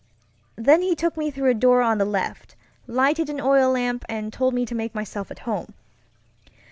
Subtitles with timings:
[0.55, 2.55] Then he took me through a door on the left,
[2.87, 5.75] lighted an oil lamp, and told me to make myself at home.